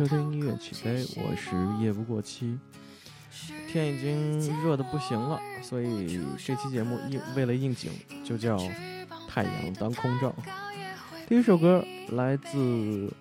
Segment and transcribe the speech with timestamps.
[0.00, 2.58] 收听音乐起飞，我是夜不过期。
[3.70, 7.90] 天已经热的不行了，所以这期节目应为了应景，
[8.24, 8.56] 就叫
[9.28, 10.34] 太阳当空照。
[11.28, 13.12] 第一首歌来自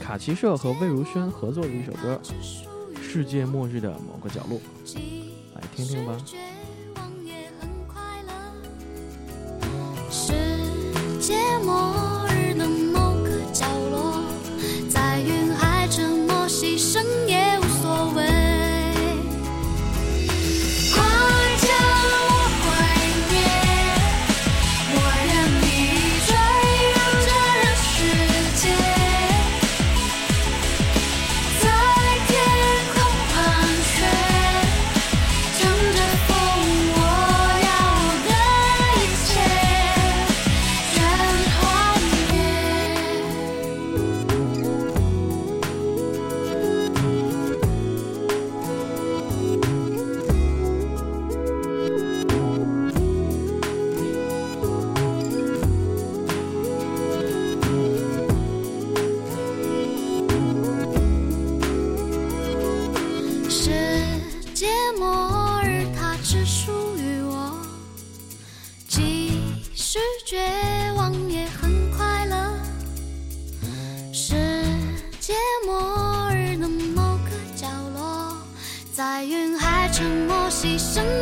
[0.00, 2.18] 卡奇社和魏如萱合作的一首歌
[3.02, 4.58] 《世界末日的某个角落》，
[5.54, 6.16] 来听听吧。
[80.62, 81.21] 牺牲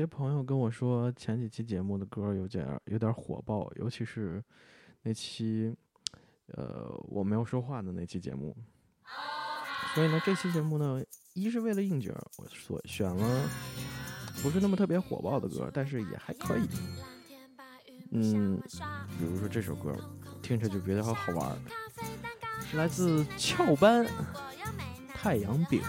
[0.00, 4.42] 些朋友跟我说，前几期节目的歌有点有点火爆，尤其是
[5.02, 5.74] 那期，
[6.46, 8.56] 呃，我没有说话的那期节目。
[9.94, 11.02] 所以呢，这期节目呢，
[11.34, 13.48] 一是为了应景，我所选了
[14.42, 16.66] 不是那么特别火爆的歌，但是也还可以。
[18.12, 18.58] 嗯，
[19.18, 19.94] 比如说这首歌，
[20.40, 21.58] 听着就比较好玩，
[22.62, 24.06] 是来自翘班
[25.08, 25.82] 太阳饼。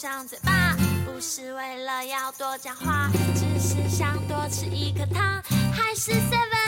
[0.00, 0.74] 张嘴巴，
[1.04, 5.42] 不是为了要多讲话，只是想多吃一颗糖，
[5.74, 6.59] 还是 seven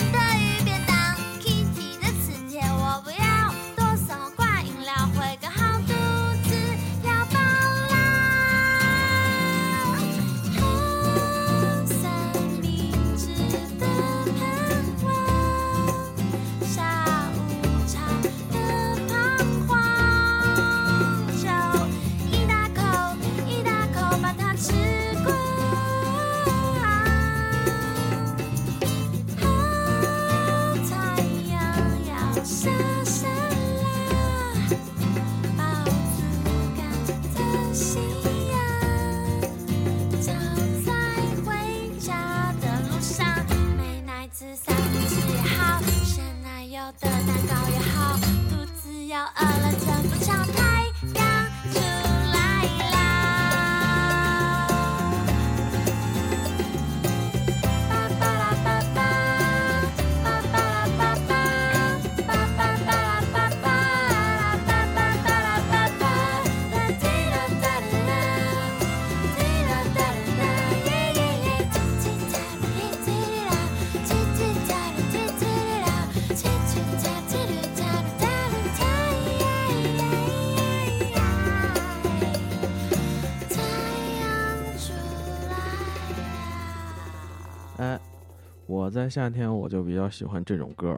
[89.02, 90.96] 在夏天我就比较喜欢这种歌，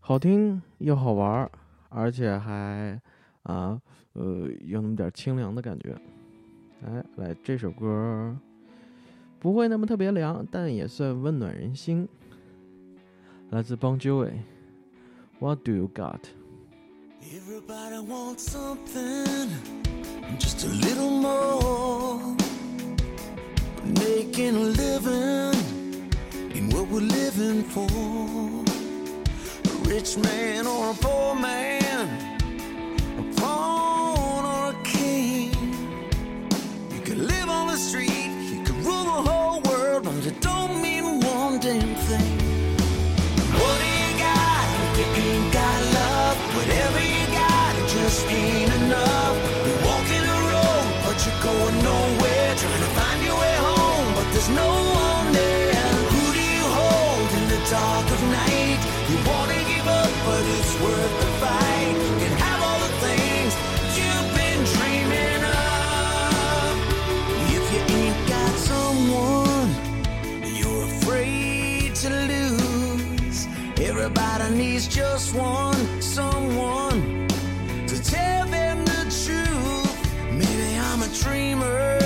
[0.00, 1.46] 好听又好玩，
[1.90, 2.98] 而且还
[3.42, 3.78] 啊
[4.14, 5.94] 呃有那么点清凉的感觉。
[6.82, 8.34] 哎，来这首歌
[9.38, 12.08] 不会那么特别凉，但也算温暖人心。
[13.50, 19.50] 来自 Bon Jovi，What Do You Got？Everybody wants something,
[20.38, 22.34] just a little more.
[23.84, 25.52] Making a living
[26.92, 27.88] we're living for.
[29.64, 31.91] A rich man or a poor man,
[74.82, 77.28] Needs just one, someone
[77.86, 80.32] to tell them the truth.
[80.32, 82.00] Maybe I'm a dreamer,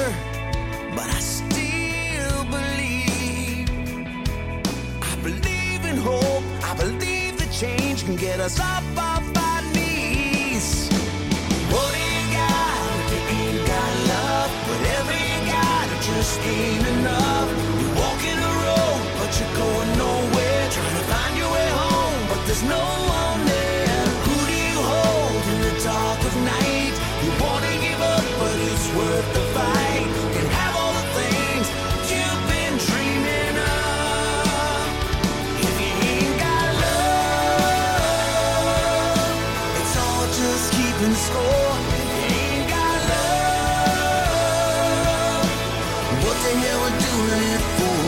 [0.95, 3.71] but I still believe.
[5.01, 6.45] I believe in hope.
[6.65, 10.91] I believe that change can get us up off our knees.
[11.73, 11.95] What
[12.37, 14.51] got if you ain't got love?
[15.47, 17.16] Got, just ain't enough.
[46.27, 48.03] What the hell we're doing it for?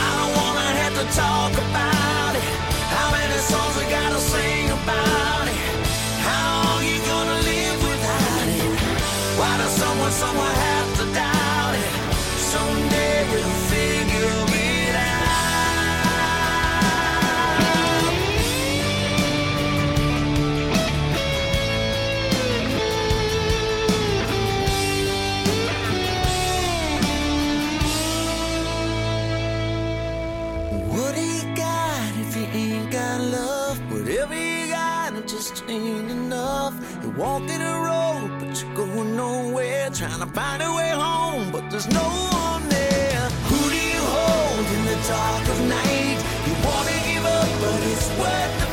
[0.00, 2.48] I don't wanna have to talk about it.
[2.96, 5.60] How many songs we gotta sing about it?
[6.24, 8.72] How long you gonna live without it?
[9.38, 10.67] Why does someone somewhere
[34.18, 36.74] Got, it just ain't enough.
[37.02, 39.90] You're walking a road, but you're going nowhere.
[39.90, 43.28] Trying to find a way home, but there's no one there.
[43.46, 46.18] Who do you hold in the dark of night?
[46.46, 48.67] You wanna give up, but it's worth the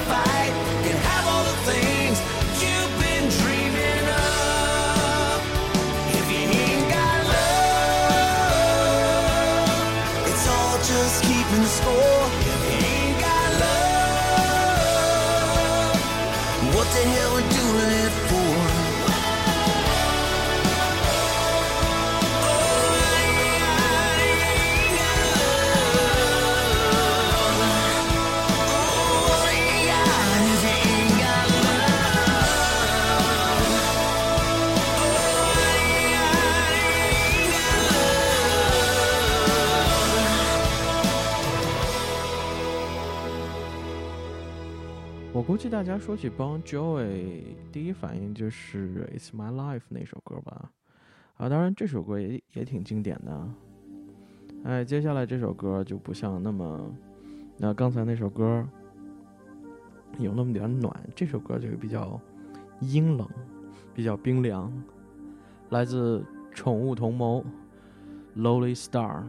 [45.65, 47.41] 计大家说起 Bon Jovi，
[47.71, 50.69] 第一反应就是《It's My Life》那首歌吧。
[51.37, 53.49] 啊，当然这首歌也也挺经典的。
[54.63, 56.95] 哎，接下来这首歌就不像那么，
[57.57, 58.63] 那刚才那首歌
[60.19, 62.21] 有那么点暖，这首歌就比较
[62.81, 63.27] 阴冷，
[63.95, 64.71] 比较冰凉。
[65.71, 67.43] 来自宠物同谋
[68.39, 69.23] 《Lonely Star》。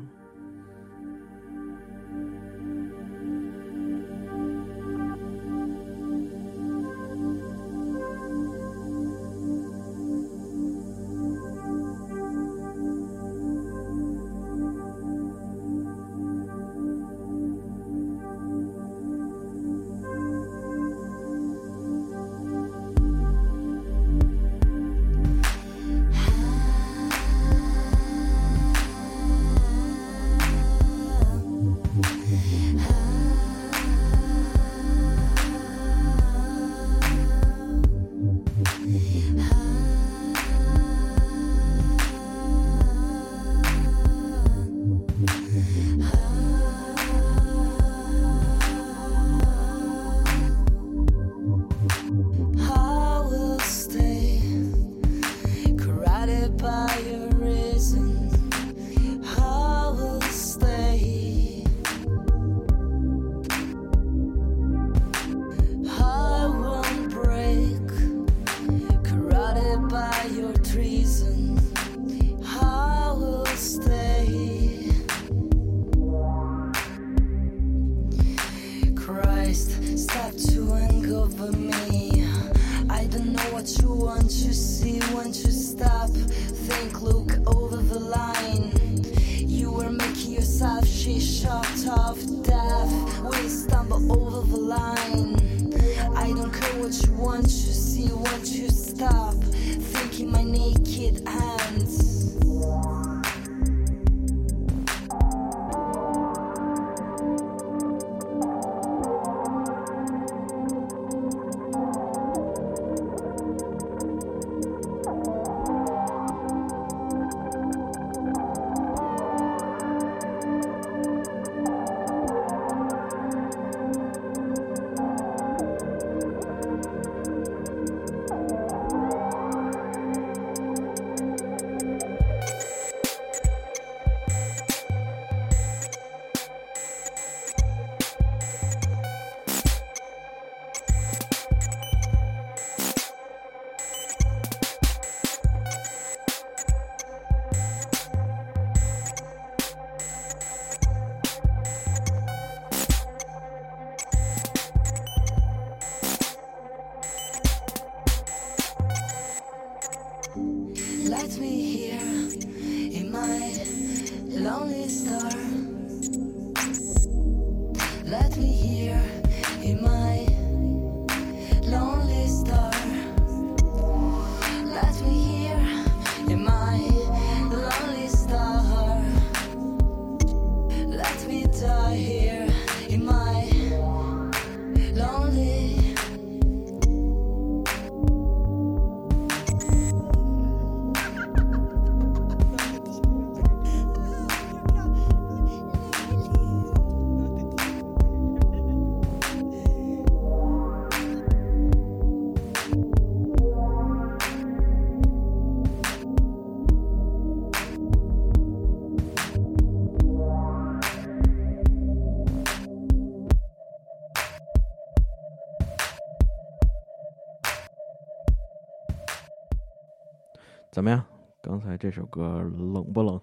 [220.77, 221.03] 怎么样？
[221.43, 223.19] 刚才这首歌冷不冷？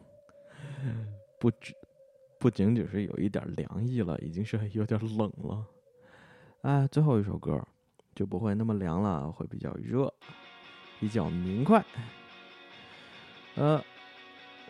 [1.39, 1.71] 不只
[2.39, 5.63] 不仅仅是有一点凉意了，已经是有点冷了。
[6.63, 7.63] 啊，最后一首歌
[8.15, 10.11] 就不会那么凉了，会比较热，
[10.99, 11.85] 比较明快。
[13.53, 13.79] 呃，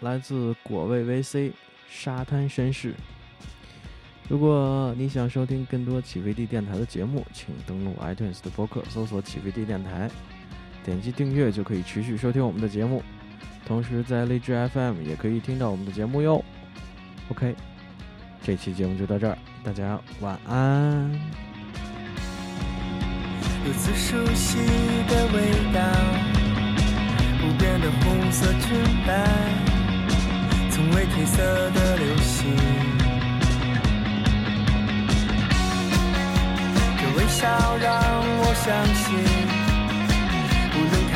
[0.02, 1.52] 来自果味 VC
[1.88, 2.92] 《沙滩绅士》。
[4.28, 10.12] 如果你想收听更多起飞地电台的节目，请登录 iTunes 的播客，搜索“起飞地电台”，
[10.84, 13.02] 点击订阅就可以持续收听我们的节目。
[13.66, 16.44] 同时在荔枝 FM 也可以听到我们的节目哟。
[17.30, 17.56] OK，
[18.44, 21.10] 这期节目就到这儿，大家晚安。
[23.66, 24.58] 如此熟悉
[25.08, 25.80] 的味道，
[27.40, 29.26] 不变的红色裙摆，
[30.70, 32.54] 从未褪色的流星，
[37.00, 37.48] 这微笑
[37.78, 37.94] 让
[38.40, 39.43] 我相信，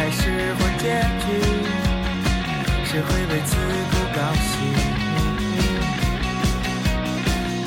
[0.07, 0.23] 开始
[0.53, 0.87] 或结
[1.19, 1.25] 局，
[2.85, 3.57] 谁会为此
[3.91, 4.47] 不高兴？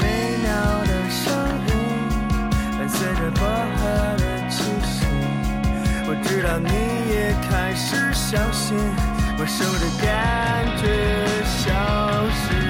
[0.00, 0.02] 美
[0.42, 0.48] 妙
[0.86, 1.20] 的声
[1.68, 1.70] 音
[2.78, 3.44] 伴随着薄
[3.76, 3.80] 荷
[4.16, 5.04] 的气息，
[6.08, 6.72] 我知道你
[7.12, 8.74] 也开始相信，
[9.36, 10.82] 我手的感觉
[11.44, 11.68] 消
[12.32, 12.69] 失